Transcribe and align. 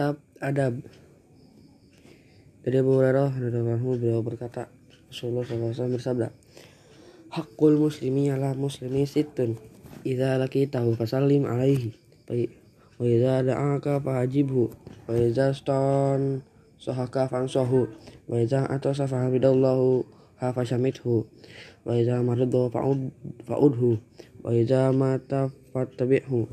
kitab 0.00 0.16
adab. 0.40 0.80
Dari 2.64 2.76
Abu 2.80 2.96
Hurairah 2.96 3.36
radhiyallahu 3.36 4.00
beliau 4.00 4.24
berkata 4.24 4.72
Rasulullah 5.12 5.44
SAW 5.44 5.92
bersabda 5.92 6.32
Hakul 7.36 7.76
muslimi 7.76 8.32
ala 8.32 8.56
muslimi 8.56 9.04
situn 9.04 9.60
Idza 10.00 10.40
tahu 10.40 10.96
fasallim 10.96 11.44
alaihi. 11.44 11.92
Wa 12.96 13.04
idza 13.04 13.44
da'aka 13.44 14.00
fahajibhu. 14.00 14.72
Wa 15.04 15.20
idza 15.20 15.52
ston 15.52 16.48
sohaka 16.80 17.28
fansohu 17.28 17.92
Wa 18.24 18.40
idza 18.40 18.72
atasa 18.72 19.04
fahamidallahu 19.04 20.08
hafashamithu 20.40 21.28
Wa 21.84 21.92
maridhu 22.24 22.72
fa'ud, 22.72 23.12
fa'udhu. 23.44 24.00
Wa 24.40 24.48
idza 24.56 24.96
mata 24.96 25.52
fattabi'hu. 25.76 26.48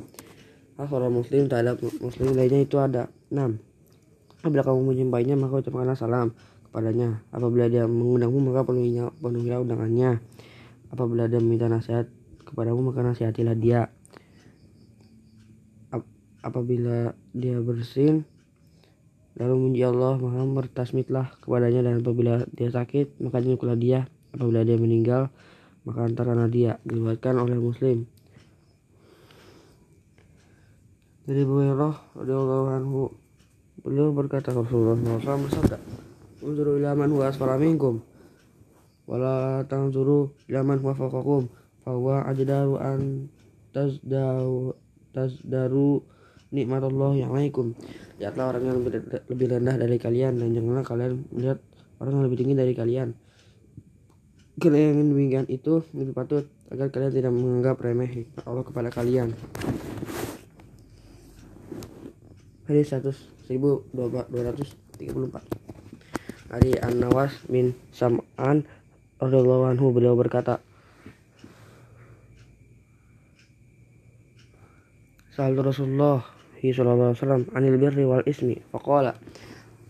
Orang 0.76 1.16
muslim 1.16 1.48
terhadap 1.48 1.80
muslim 2.04 2.36
lainnya 2.36 2.68
itu 2.68 2.76
ada 2.76 3.08
6 3.32 3.60
Apabila 4.38 4.62
kamu 4.62 4.80
menyampaikannya 4.94 5.36
maka 5.36 5.60
ucapkanlah 5.60 5.98
salam 5.98 6.32
kepadanya. 6.70 7.26
Apabila 7.34 7.66
dia 7.66 7.90
mengundangmu 7.90 8.54
maka 8.54 8.62
penuhinya, 8.70 9.10
penuhilah 9.18 9.66
undangannya. 9.66 10.22
Apabila 10.94 11.26
dia 11.26 11.42
meminta 11.42 11.66
nasihat 11.68 12.06
kepadamu 12.46 12.94
maka 12.94 13.02
nasihatilah 13.02 13.58
dia. 13.58 13.90
Apabila 16.46 17.18
dia 17.34 17.60
bersin 17.60 18.24
lalu 19.38 19.54
memuji 19.58 19.84
Allah 19.86 20.18
maka 20.18 20.42
bertasmitlah 20.48 21.30
kepadanya 21.44 21.86
dan 21.86 22.02
apabila 22.02 22.46
dia 22.54 22.70
sakit 22.70 23.20
maka 23.20 23.42
jenguklah 23.42 23.76
dia. 23.76 24.06
Apabila 24.38 24.62
dia 24.62 24.78
meninggal 24.78 25.34
maka 25.82 26.06
antaralah 26.06 26.46
dia 26.46 26.78
diriwayatkan 26.86 27.36
oleh 27.42 27.58
Muslim. 27.58 28.06
Dari 31.28 31.44
Abu 31.44 31.60
Hurairah 31.60 31.96
radhiyallahu 32.16 32.68
anhu 32.72 33.12
Beliau 33.78 34.10
berkata 34.10 34.50
Rasulullah 34.52 34.98
SAW 34.98 35.48
bersabda, 35.48 35.78
"Unzuru 36.42 36.82
ila 36.82 36.98
man 36.98 37.14
huwa 37.14 37.30
asfala 37.30 37.62
minkum 37.62 38.02
wala 39.06 39.64
tanzuru 39.70 40.34
ila 40.50 40.66
man 40.66 40.82
huwa 40.82 40.98
fawqakum 40.98 41.48
fa 41.86 41.94
huwa 41.94 42.26
ajdaru 42.26 42.82
an 42.82 43.30
tazdaru 43.72 44.74
tazdaru 45.14 46.02
nikmatullahi 46.50 47.22
alaikum." 47.22 47.78
Lihatlah 48.18 48.58
orang 48.58 48.64
yang 48.66 48.78
lebih, 49.30 49.46
rendah 49.46 49.78
dari 49.78 49.98
kalian 50.02 50.42
dan 50.42 50.50
janganlah 50.58 50.84
kalian 50.84 51.24
melihat 51.30 51.62
orang 52.02 52.12
yang 52.18 52.26
lebih 52.26 52.38
tinggi 52.42 52.56
dari 52.58 52.74
kalian. 52.74 53.14
Karena 54.58 54.90
yang 54.90 55.14
demikian 55.14 55.46
itu 55.54 55.86
lebih 55.94 56.18
patut 56.18 56.50
agar 56.74 56.90
kalian 56.90 57.14
tidak 57.14 57.30
menganggap 57.30 57.78
remeh 57.78 58.26
Allah 58.42 58.66
kepada 58.66 58.90
kalian. 58.90 59.38
Hadis 62.68 62.92
100 62.92 63.16
1234 63.48 65.08
dari 66.52 66.76
An-Nawas 66.84 67.32
bin 67.48 67.72
Sam'an 67.96 68.68
radhiyallahu 69.24 69.72
anhu 69.72 69.96
beliau 69.96 70.20
berkata 70.20 70.60
Sal 75.32 75.56
Rasulullah 75.56 76.28
sallallahu 76.60 77.16
alaihi 77.16 77.20
wasallam 77.24 77.44
anil 77.56 77.78
birri 77.80 78.04
wal 78.04 78.26
ismi 78.28 78.60
faqala 78.76 79.16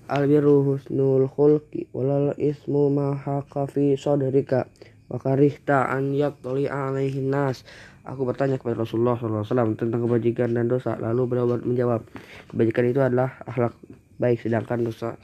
al 0.05 0.29
birru 0.29 0.61
husnul 0.61 1.25
khulqi 1.33 1.89
wal 1.97 2.37
ismu 2.37 2.93
ma 2.93 3.17
haqa 3.17 3.65
fi 3.65 3.97
sadrika 3.97 4.69
wa 5.09 5.17
karihta 5.17 5.89
an 5.89 6.13
yattali 6.13 6.69
alaihi 6.69 7.25
nas 7.25 7.65
Aku 8.07 8.23
bertanya 8.23 8.55
kepada 8.55 8.87
Rasulullah 8.87 9.19
SAW 9.19 9.75
tentang 9.75 10.07
kebajikan 10.07 10.55
dan 10.55 10.71
dosa. 10.71 10.95
Lalu 10.95 11.21
beliau 11.27 11.59
menjawab, 11.59 12.07
kebajikan 12.47 12.87
itu 12.87 13.03
adalah 13.03 13.35
akhlak 13.43 13.75
baik, 14.15 14.39
sedangkan 14.39 14.87
dosa 14.87 15.19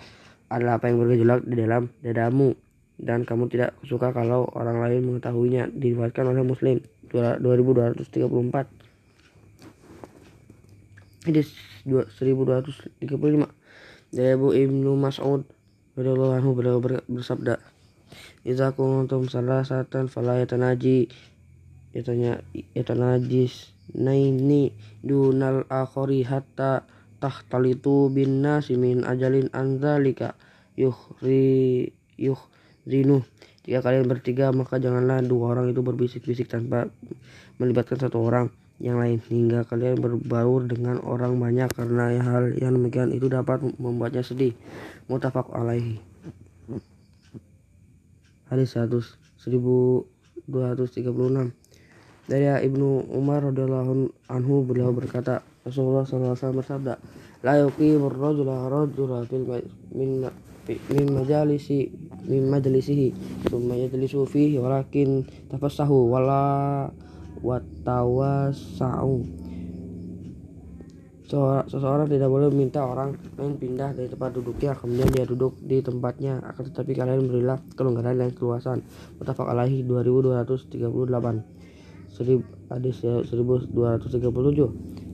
adalah 0.52 0.78
apa 0.78 0.92
yang 0.92 1.00
bergejolak 1.00 1.48
di 1.48 1.56
dalam 1.56 1.88
dadamu 2.04 2.52
dan 3.00 3.26
kamu 3.26 3.49
tidak 3.49 3.73
suka 3.88 4.11
kalau 4.11 4.45
orang 4.54 4.83
lain 4.83 5.02
mengetahuinya. 5.08 5.72
Diriwayatkan 5.72 6.27
oleh 6.27 6.43
Muslim 6.43 6.83
2234. 7.10 8.83
Hadis 11.23 11.55
1235 11.88 13.48
dari 14.11 14.30
Abu 14.36 14.52
Ibnu 14.52 14.92
Mas'ud 14.99 15.48
radhiyallahu 15.95 16.36
anhu 16.36 16.52
beliau 16.52 16.83
bersabda, 16.83 17.64
"Idza 18.43 18.76
kuntum 18.76 19.32
salasatan 19.32 20.11
Yatanya 21.93 22.42
najis 22.73 23.70
naini 23.93 24.73
dunal 25.05 25.70
akhori 25.70 26.26
hatta 26.26 26.89
tahtalitu 27.21 28.09
bin 28.09 28.42
nasi 28.42 28.76
min 28.76 29.05
ajalin 29.05 29.48
anzalika 29.54 30.33
yuhri 30.73 31.93
zinu 32.83 33.21
jika 33.64 33.80
kalian 33.80 34.09
bertiga 34.09 34.52
maka 34.52 34.81
janganlah 34.81 35.23
dua 35.23 35.55
orang 35.55 35.71
itu 35.71 35.86
berbisik-bisik 35.86 36.52
tanpa 36.52 36.89
melibatkan 37.61 38.02
satu 38.02 38.25
orang 38.25 38.52
yang 38.81 38.99
lain 38.99 39.21
hingga 39.30 39.64
kalian 39.64 40.02
berbaur 40.02 40.67
dengan 40.67 40.99
orang 41.05 41.39
banyak 41.39 41.71
karena 41.71 42.20
hal 42.20 42.52
yang 42.60 42.75
demikian 42.75 43.15
itu 43.15 43.31
dapat 43.31 43.64
membuatnya 43.80 44.25
sedih. 44.25 44.52
Mutafak 45.08 45.48
alaihi. 45.55 46.04
Hadis 48.52 48.75
100 48.75 49.15
1236 50.43 51.62
dari 52.23 52.48
Ibnu 52.48 53.11
Umar 53.11 53.44
radhiyallahu 53.44 54.32
anhu 54.32 54.64
beliau 54.64 54.95
berkata, 54.95 55.44
Rasulullah 55.67 56.08
SAW 56.08 56.60
bersabda, 56.60 56.95
La 57.44 57.60
yuqimur 57.60 58.16
rajula 58.16 58.72
rajula 58.72 59.28
fil 59.28 59.44
min 59.92 60.23
min 60.64 61.08
majalisi 61.11 61.92
min 62.23 62.48
majlisihi 62.48 63.11
thumma 63.52 63.76
yajlisu 63.76 64.23
fihi 64.23 64.56
walakin 64.56 65.28
tafassahu 65.52 66.08
wala 66.08 66.88
watawasau 67.44 69.28
seseorang 71.67 72.08
tidak 72.08 72.30
boleh 72.30 72.48
meminta 72.54 72.86
orang 72.86 73.17
lain 73.42 73.58
pindah 73.58 73.92
dari 73.98 74.05
tempat 74.05 74.38
duduknya 74.38 74.78
kemudian 74.78 75.10
dia 75.10 75.26
duduk 75.26 75.58
di 75.66 75.82
tempatnya. 75.82 76.38
Akan 76.45 76.70
tetapi 76.70 76.94
kalian 76.94 77.26
berilah 77.26 77.58
kelonggaran 77.73 78.22
dan 78.22 78.30
keluasan. 78.38 78.86
Mutafaq 79.17 79.50
alaihi 79.50 79.82
2238 79.82 81.62
hadis 82.69 83.01
1237 83.01 83.73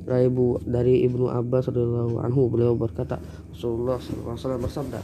dari 0.09 0.25
Ibu 0.25 0.45
dari 0.65 1.05
Ibnu 1.05 1.29
Abbas 1.29 1.69
radhiyallahu 1.69 2.19
anhu 2.19 2.49
beliau 2.49 2.73
berkata 2.75 3.21
Rasulullah 3.53 4.01
SAW 4.01 4.59
bersabda 4.59 4.99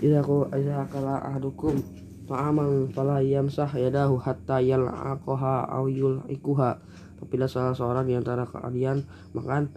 Jika 0.00 0.20
aku 0.20 0.50
idza 0.52 0.90
kala 0.90 1.22
ahdukum 1.22 1.78
ta'aman 2.26 2.90
fala 2.92 3.22
yamsah 3.22 3.70
yadahu 3.78 4.18
hatta 4.20 4.60
yal'aqaha 4.60 5.72
aw 5.72 5.88
yul'ikuha. 5.88 6.82
Apabila 7.16 7.48
salah 7.48 7.72
seorang 7.72 8.04
di 8.04 8.12
antara 8.12 8.44
kalian 8.44 9.06
makan 9.32 9.72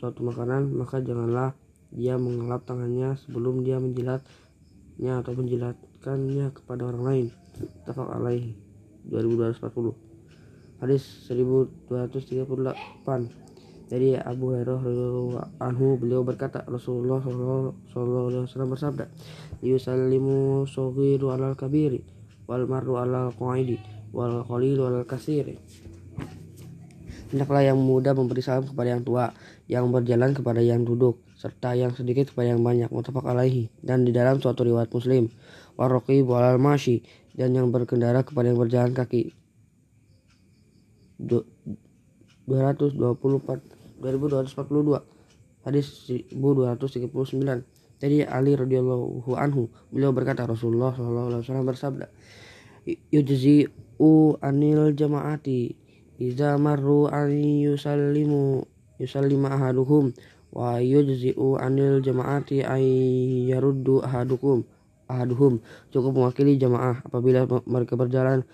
suatu 0.00 0.24
makanan 0.24 0.74
maka 0.74 0.98
janganlah 0.98 1.54
dia 1.94 2.18
mengelap 2.18 2.66
tangannya 2.66 3.14
sebelum 3.22 3.62
dia 3.62 3.78
menjilatnya 3.78 5.22
atau 5.22 5.32
menjilatkannya 5.36 6.50
kepada 6.50 6.90
orang 6.90 7.04
lain. 7.06 7.26
Tafak 7.86 8.08
alaihi 8.18 8.69
2240 9.08 9.96
hadis 10.80 11.28
1238 11.28 13.50
dari 13.90 14.14
Abu 14.14 14.54
Hurairah 14.54 14.86
anhu 15.58 15.98
beliau 15.98 16.22
berkata 16.22 16.62
Rasulullah 16.64 17.18
sallallahu 17.20 18.30
alaihi 18.30 18.46
wasallam 18.46 18.70
bersabda 18.70 19.10
yusallimu 19.66 20.62
saghiru 20.70 21.34
alal 21.34 21.58
kabiri 21.58 22.06
wal 22.46 22.70
marru 22.70 23.02
alal 23.02 23.34
qaidi 23.34 23.82
wal 24.14 24.46
qalilu 24.46 24.86
alal 24.86 25.04
kasiri 25.04 25.58
Hendaklah 27.30 27.62
yang 27.62 27.78
muda 27.78 28.10
memberi 28.10 28.42
salam 28.42 28.66
kepada 28.66 28.90
yang 28.90 29.06
tua, 29.06 29.30
yang 29.70 29.86
berjalan 29.94 30.34
kepada 30.34 30.58
yang 30.58 30.82
duduk, 30.82 31.22
serta 31.38 31.78
yang 31.78 31.94
sedikit 31.94 32.34
kepada 32.34 32.50
yang 32.50 32.58
banyak. 32.58 32.90
Mutafak 32.90 33.22
alaihi. 33.22 33.70
Dan 33.78 34.02
di 34.02 34.10
dalam 34.10 34.42
suatu 34.42 34.66
riwayat 34.66 34.90
Muslim, 34.90 35.30
warroqib 35.78 36.26
walal 36.26 36.58
mashi 36.58 37.06
dan 37.34 37.54
yang 37.54 37.70
berkendara 37.70 38.22
kepada 38.26 38.50
yang 38.50 38.58
berjalan 38.58 38.94
kaki. 38.94 39.34
224 41.20 43.80
2242 44.00 45.04
hadis 45.60 46.08
1239 46.32 48.00
dari 48.00 48.24
Ali 48.24 48.56
radhiyallahu 48.56 49.36
anhu 49.36 49.68
beliau 49.92 50.16
berkata 50.16 50.48
Rasulullah 50.48 50.96
SAW 50.96 51.68
bersabda 51.68 52.08
yujzi 53.12 53.68
u 54.00 54.40
anil 54.40 54.96
jamaati 54.96 55.76
iza 56.16 56.56
marru 56.56 57.12
an 57.12 57.28
yusallimu 57.36 58.64
yusallima 58.96 59.52
ahaduhum 59.52 60.16
wa 60.56 60.80
yujzi 60.80 61.36
u 61.36 61.60
anil 61.60 62.00
jamaati 62.00 62.64
ay 62.64 62.88
yaruddu 63.52 64.00
ahadukum 64.00 64.64
ahaduhum. 65.10 65.58
Cukup 65.90 66.14
mewakili 66.14 66.54
jamaah 66.54 67.02
apabila 67.02 67.50
mereka 67.66 67.98
berjalan 67.98 68.46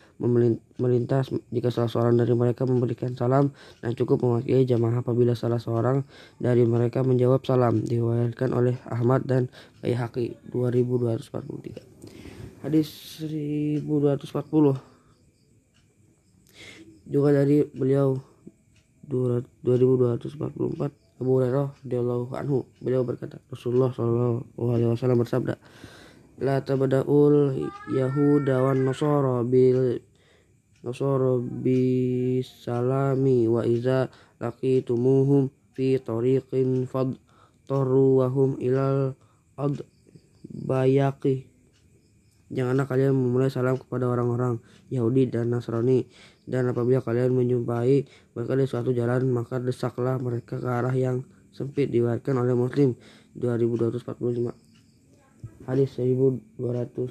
melintas 0.80 1.28
jika 1.52 1.68
salah 1.68 1.92
seorang 1.92 2.16
dari 2.16 2.32
mereka 2.32 2.64
memberikan 2.64 3.12
salam 3.12 3.52
dan 3.84 3.92
cukup 3.92 4.24
mewakili 4.24 4.64
jamaah 4.64 5.04
apabila 5.04 5.36
salah 5.36 5.60
seorang 5.60 6.00
dari 6.40 6.64
mereka 6.64 7.04
menjawab 7.04 7.44
salam 7.44 7.84
diriwayatkan 7.84 8.56
oleh 8.56 8.80
Ahmad 8.88 9.28
dan 9.28 9.52
Baihaqi 9.84 10.40
2243 10.48 12.64
hadis 12.64 13.20
1240 13.20 14.96
juga 17.06 17.30
dari 17.30 17.62
beliau 17.70 18.18
2244 19.06 20.90
Abu 21.16 21.40
Hurairah 21.40 21.72
radhiyallahu 21.80 22.34
anhu. 22.36 22.68
Beliau 22.82 23.06
berkata 23.06 23.38
Rasulullah 23.48 23.94
wasallam 23.94 25.18
bersabda 25.22 25.54
La 26.36 26.60
tabda'ul 26.60 27.64
yahuda 27.88 28.60
wan 28.60 28.84
nasara 28.84 29.40
bil 29.40 30.04
nasara 30.84 31.40
bisalami 31.40 32.68
wa 33.48 33.64
iza 33.64 34.12
laqitumuhum 34.36 35.48
fi 35.72 35.96
tariqin 35.96 36.84
fad 36.84 37.16
wahum 37.72 38.60
ilal 38.60 39.16
ad 39.56 39.80
bayaki 40.52 41.48
Janganlah 42.46 42.86
kalian 42.86 43.10
memulai 43.10 43.50
salam 43.50 43.74
kepada 43.74 44.06
orang-orang 44.06 44.62
Yahudi 44.86 45.26
dan 45.26 45.50
Nasrani. 45.50 46.06
Dan 46.46 46.70
apabila 46.70 47.02
kalian 47.02 47.34
menjumpai 47.34 48.06
mereka 48.38 48.54
di 48.54 48.70
suatu 48.70 48.94
jalan 48.94 49.26
maka 49.34 49.58
desaklah 49.58 50.14
mereka 50.22 50.62
ke 50.62 50.68
arah 50.70 50.94
yang 50.94 51.26
sempit 51.50 51.90
diwariskan 51.90 52.38
oleh 52.38 52.54
Muslim 52.54 52.94
2245 53.34 54.65
hadis 55.66 55.98
1241 55.98 57.10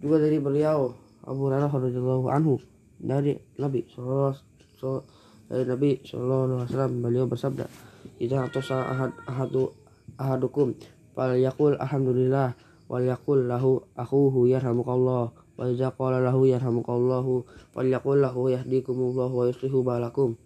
juga 0.00 0.16
dari 0.16 0.38
beliau 0.40 0.96
Abu 1.26 1.50
Hurairah 1.50 1.68
radhiyallahu 1.68 2.26
anhu 2.32 2.56
dari 2.96 3.36
Nabi 3.60 3.84
sallallahu 3.90 5.04
dari 5.50 5.64
Nabi 5.66 5.90
sallallahu 6.06 6.56
alaihi 6.56 6.70
wasallam 6.70 6.92
beliau 7.04 7.24
bersabda 7.28 7.66
idza 8.22 8.48
atasa 8.48 8.86
ahad 8.86 9.12
ahadu 9.28 9.74
ahadukum 10.16 10.72
falyaqul 11.12 11.76
alhamdulillah 11.76 12.56
wal 12.88 13.04
yaqul 13.04 13.44
lahu 13.44 13.84
akhuhu 13.98 14.48
yarhamukallah 14.48 15.34
wa 15.34 15.62
idza 15.68 15.92
qala 15.92 16.24
lahu 16.24 16.48
yarhamukallahu 16.48 17.44
falyaqul 17.76 18.16
lahu 18.16 18.48
yahdikumullahu 18.48 19.30
wa 19.30 19.44
yuslihu 19.44 19.84
balakum. 19.84 20.40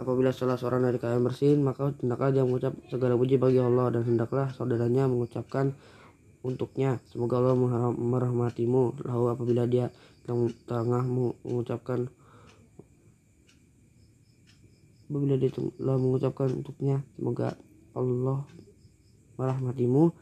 Apabila 0.00 0.32
salah 0.32 0.56
seorang 0.56 0.88
dari 0.88 0.96
kalian 0.96 1.22
bersin, 1.22 1.60
maka 1.60 1.92
hendaklah 2.00 2.32
dia 2.32 2.40
mengucap 2.40 2.72
segala 2.88 3.20
puji 3.20 3.36
bagi 3.36 3.60
Allah 3.60 3.92
dan 3.92 4.08
hendaklah 4.08 4.48
saudaranya 4.56 5.04
mengucapkan 5.04 5.76
untuknya. 6.40 7.00
Semoga 7.12 7.40
Allah 7.40 7.56
merahmatimu. 7.94 9.04
Lalu 9.04 9.26
apabila 9.32 9.64
dia 9.68 9.92
tengah 10.68 11.02
mengucapkan 11.04 12.06
apabila 15.10 15.34
dia 15.34 15.50
telah 15.50 15.98
mengucapkan 15.98 16.54
untuknya, 16.54 17.02
semoga 17.18 17.58
Allah 17.98 18.46
merahmatimu, 19.34 20.14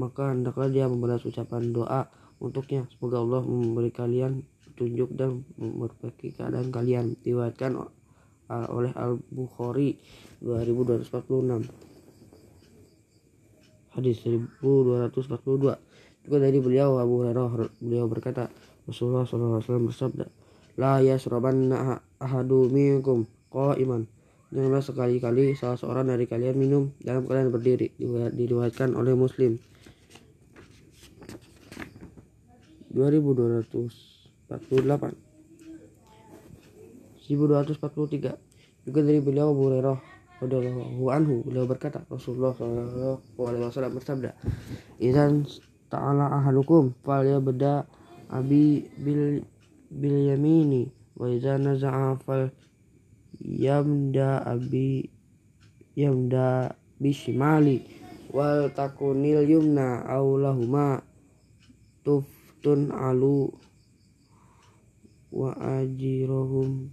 maka 0.00 0.32
hendaklah 0.32 0.72
dia 0.72 0.88
membalas 0.88 1.20
ucapan 1.28 1.76
doa 1.76 2.08
untuknya. 2.40 2.88
Semoga 2.96 3.20
Allah 3.20 3.44
memberi 3.44 3.92
kalian 3.92 4.40
petunjuk 4.64 5.12
dan 5.12 5.44
memperbaiki 5.60 6.40
keadaan 6.40 6.72
kalian. 6.72 7.20
Diwatkan 7.20 7.76
oleh 8.48 8.92
Al-Bukhari 8.96 10.00
2246. 10.40 11.93
Hadis 13.94 14.26
1242. 14.26 15.78
Juga 16.24 16.38
dari 16.40 16.58
beliau 16.58 16.98
Abu 16.98 17.22
Hurairah 17.22 17.70
beliau 17.78 18.10
berkata, 18.10 18.50
Rasulullah 18.90 19.22
SAW 19.22 19.62
bersabda, 19.86 20.26
La 20.74 20.98
yasrabanna 20.98 22.02
ahadu 22.18 22.66
minkum 22.66 23.30
qa'iman. 23.54 24.10
Janganlah 24.50 24.82
sekali-kali 24.82 25.54
salah 25.54 25.78
seorang 25.78 26.10
dari 26.10 26.26
kalian 26.26 26.58
minum 26.58 26.90
dalam 27.02 27.26
keadaan 27.26 27.54
berdiri. 27.54 27.94
Diriwayatkan 28.34 28.98
oleh 28.98 29.14
Muslim. 29.14 29.58
2248 32.94 34.50
1243 37.26 38.86
juga 38.86 39.00
dari 39.02 39.18
beliau 39.18 39.50
Abu 39.50 39.66
Hurairah 39.66 40.13
radhiyallahu 40.42 41.04
anhu 41.10 41.34
beliau 41.46 41.66
berkata 41.68 42.02
Rasulullah 42.10 42.50
sallallahu 42.56 43.38
alaihi 43.46 43.64
wasallam 43.70 43.94
bersabda 43.94 44.30
idzan 44.98 45.46
ta'ala 45.90 46.26
ahadukum 46.42 46.90
fal 47.06 47.22
yabda 47.22 47.86
abi 48.32 48.88
bil 48.98 49.46
bil 49.94 50.16
yamini 50.26 50.90
wa 51.14 51.30
idza 51.30 51.54
naza'a 51.54 52.18
fal 52.18 52.50
yamda 53.38 54.42
abi 54.42 55.06
yamda 55.94 56.74
bishimali 56.98 57.86
wal 58.34 58.66
takunil 58.74 59.46
yumna 59.46 60.02
aulahuma 60.10 60.98
tuf 62.02 62.26
tun 62.58 62.90
alu 62.90 63.54
wa 65.30 65.54
ajirohum 65.78 66.90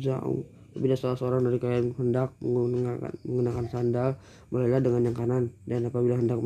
zau 0.00 0.44
bila 0.78 0.94
salah 0.94 1.18
seorang 1.18 1.42
dari 1.42 1.58
kalian 1.58 1.92
hendak 1.98 2.32
menggunakan, 2.38 3.12
menggunakan 3.26 3.64
sandal 3.68 4.10
mulailah 4.54 4.80
dengan 4.80 5.10
yang 5.10 5.16
kanan. 5.18 5.44
Dan 5.66 5.90
apabila 5.90 6.14
hendak 6.16 6.38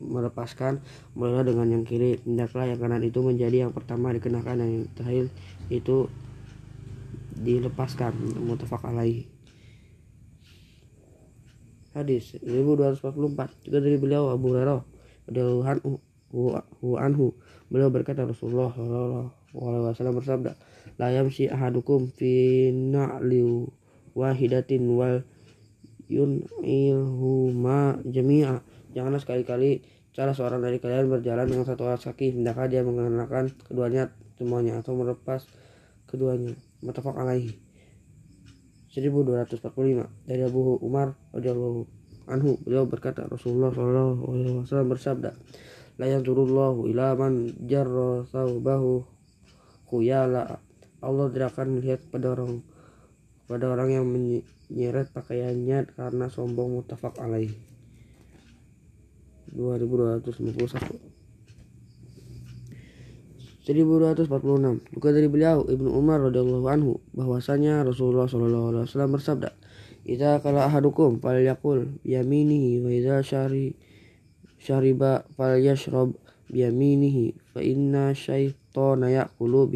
melepaskan 0.00 0.80
mulailah 1.18 1.44
dengan 1.50 1.66
yang 1.68 1.84
kiri. 1.84 2.22
Hendaklah 2.22 2.70
yang 2.70 2.80
kanan 2.80 3.02
itu 3.02 3.18
menjadi 3.20 3.68
yang 3.68 3.74
pertama 3.74 4.14
dikenakan 4.14 4.54
dan 4.62 4.68
yang 4.70 4.86
terakhir 4.94 5.26
itu 5.68 6.06
dilepaskan. 7.36 8.14
Mutafak 8.46 8.86
alaih. 8.86 9.26
Hadis 11.90 12.38
1244 12.38 13.66
juga 13.66 13.78
dari 13.82 13.98
beliau 13.98 14.30
Abu 14.30 14.54
Hurairah 14.54 14.78
radhiyallahu 15.26 16.94
anhu. 17.02 17.34
Beliau 17.66 17.90
berkata 17.90 18.22
Rasulullah 18.22 18.70
sallallahu 18.70 19.58
alaihi 19.58 19.90
wasallam 19.90 20.14
bersabda 20.22 20.54
la 21.00 21.08
yamshi 21.12 21.48
ahadukum 21.48 22.12
fi 22.12 22.68
na'li 22.72 23.66
wahidatin 24.14 24.84
wal 24.92 25.24
yun'ilhuma 26.10 28.02
jami'a. 28.04 28.60
Janganlah 28.90 29.22
sekali-kali 29.22 29.86
salah 30.10 30.34
seorang 30.34 30.60
dari 30.60 30.82
kalian 30.82 31.06
berjalan 31.06 31.46
dengan 31.46 31.64
satu 31.64 31.86
alas 31.86 32.02
kaki 32.02 32.34
hendaklah 32.34 32.66
dia 32.66 32.82
mengenakan 32.82 33.54
keduanya 33.64 34.10
semuanya 34.34 34.82
atau 34.82 34.98
melepas 34.98 35.46
keduanya. 36.10 36.58
Mutafaq 36.82 37.14
alaihi. 37.14 37.54
1245 38.90 40.26
dari 40.26 40.42
Abu 40.42 40.82
Umar 40.82 41.14
radhiyallahu 41.30 41.86
anhu 42.26 42.58
beliau 42.66 42.90
berkata 42.90 43.22
Rasulullah 43.30 43.70
sallallahu 43.70 44.26
alaihi 44.34 44.58
wasallam 44.66 44.90
bersabda 44.90 45.30
la 45.94 46.06
yanzurullahu 46.10 46.90
ila 46.90 47.14
man 47.14 47.54
jarra 47.70 48.26
thawbahu 48.26 49.06
khuyala 49.86 50.58
Allah 51.00 51.32
tidak 51.32 51.56
akan 51.56 51.80
melihat 51.80 52.00
pada 52.12 52.32
orang 52.32 52.60
pada 53.50 53.66
orang 53.66 53.90
yang 53.90 54.06
menyeret 54.06 55.10
pakaiannya 55.10 55.90
karena 55.96 56.26
sombong 56.30 56.80
mutafak 56.80 57.16
alaih. 57.18 57.50
2251 59.50 61.10
1246 63.66 64.94
juga 64.94 65.08
dari 65.14 65.28
beliau 65.28 65.62
Ibnu 65.66 65.90
Umar 65.94 66.22
radhiyallahu 66.26 66.66
anhu 66.66 66.92
bahwasanya 67.14 67.86
Rasulullah 67.86 68.26
shallallahu 68.26 68.66
alaihi 68.74 68.84
wasallam 68.88 69.12
bersabda 69.14 69.50
"Idza 70.06 70.40
kala 70.42 70.66
ahadukum 70.66 71.20
falyakul 71.22 72.00
yaminihi 72.02 72.82
wa 72.82 72.90
idza 72.90 73.20
syari 73.22 73.76
syariba 74.58 75.28
falyashrab 75.36 76.16
biyaminihi 76.50 77.54
fa 77.54 77.62
inna 77.62 78.12
syaitana 78.12 79.08
ya'kulu 79.08 79.70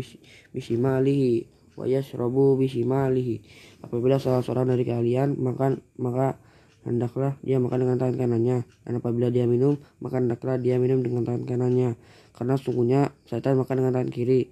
bishimalihi 0.53 1.47
wa 1.79 1.87
yashrabu 1.87 2.59
bishimalihi. 2.59 3.41
Apabila 3.87 4.19
salah 4.19 4.43
seorang 4.43 4.75
dari 4.75 4.85
kalian 4.87 5.39
makan 5.39 5.81
maka 5.99 6.39
hendaklah 6.85 7.39
dia 7.41 7.63
makan 7.63 7.87
dengan 7.87 7.97
tangan 8.03 8.17
kanannya. 8.19 8.59
Dan 8.85 8.93
apabila 8.99 9.31
dia 9.31 9.47
minum 9.47 9.79
maka 10.03 10.19
hendaklah 10.19 10.59
dia 10.59 10.77
minum 10.77 11.01
dengan 11.01 11.23
tangan 11.23 11.47
kanannya. 11.47 11.97
Karena 12.35 12.55
sungguhnya 12.59 13.15
setan 13.25 13.57
makan 13.57 13.81
dengan 13.81 13.93
tangan 13.95 14.11
kiri 14.11 14.51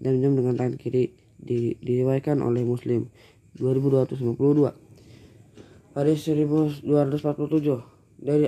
dan 0.00 0.16
minum 0.18 0.40
dengan 0.40 0.56
tangan 0.56 0.76
kiri 0.80 1.12
di, 1.36 1.76
diriwayatkan 1.80 2.40
oleh 2.40 2.64
muslim. 2.64 3.12
2252 3.58 4.90
hadis 5.90 6.22
1247 6.22 6.86
dari 8.22 8.46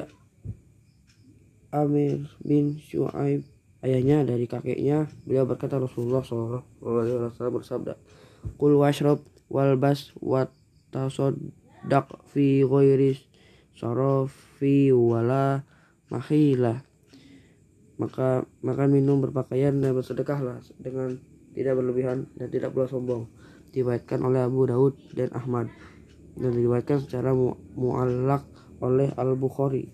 Amir 1.72 2.28
bin 2.44 2.76
Shu'aib 2.76 3.48
ayahnya 3.80 4.28
dari 4.28 4.44
kakeknya 4.44 5.08
beliau 5.24 5.48
berkata 5.48 5.80
Rasulullah 5.80 6.22
SAW 6.22 7.48
bersabda 7.48 7.96
Kul 8.60 8.76
washrab 8.76 9.24
walbas 9.48 10.12
wat 10.20 10.52
tasoddaq 10.92 12.06
fi 12.28 12.62
ghairi 12.62 13.16
sarafi 13.72 14.92
wala 14.92 15.64
mahilah 16.12 16.84
maka 17.96 18.44
maka 18.60 18.84
minum 18.90 19.22
berpakaian 19.22 19.78
dan 19.78 19.94
bersedekahlah 19.94 20.58
dengan 20.80 21.22
tidak 21.52 21.78
berlebihan 21.78 22.26
dan 22.34 22.48
tidak 22.48 22.72
pula 22.72 22.88
sombong. 22.88 23.28
Diriwayatkan 23.72 24.20
oleh 24.24 24.42
Abu 24.42 24.66
Daud 24.68 24.98
dan 25.14 25.30
Ahmad 25.32 25.68
dan 26.36 26.50
diriwayatkan 26.52 27.04
secara 27.04 27.36
mu 27.36 27.56
muallak 27.76 28.44
oleh 28.80 29.12
Al 29.16 29.36
Bukhari 29.36 29.92